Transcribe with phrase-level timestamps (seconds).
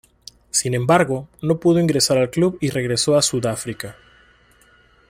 [0.49, 3.97] Sin embargo, no pudo ingresar al club y regresó a Sudáfrica.